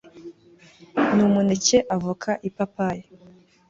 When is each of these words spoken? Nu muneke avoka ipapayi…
Nu 1.15 1.25
muneke 1.33 1.77
avoka 1.95 2.31
ipapayi… 2.47 3.01